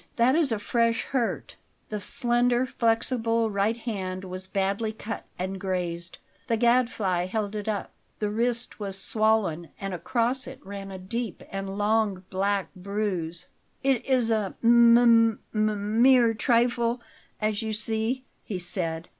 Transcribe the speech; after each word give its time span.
That 0.15 0.33
is 0.35 0.51
a 0.51 0.57
fresh 0.57 1.03
hurt." 1.03 1.57
The 1.89 1.99
slender, 1.99 2.65
flexible 2.65 3.51
right 3.51 3.77
hand 3.77 4.23
was 4.23 4.47
badly 4.47 4.91
cut 4.93 5.27
and 5.37 5.59
grazed. 5.59 6.17
The 6.47 6.57
Gadfly 6.57 7.27
held 7.27 7.53
it 7.53 7.67
up. 7.67 7.91
The 8.17 8.31
wrist 8.31 8.79
was 8.79 8.97
swollen, 8.97 9.69
and 9.79 9.93
across 9.93 10.47
it 10.47 10.59
ran 10.65 10.89
a 10.89 10.97
deep 10.97 11.43
and 11.51 11.77
long 11.77 12.23
black 12.31 12.69
bruise. 12.75 13.45
"It 13.83 14.03
is 14.03 14.31
a 14.31 14.55
m 14.63 14.97
m 14.97 15.37
mere 16.01 16.33
trifle, 16.33 16.99
as 17.39 17.61
you 17.61 17.71
see," 17.71 18.25
he 18.43 18.57
said. 18.57 19.07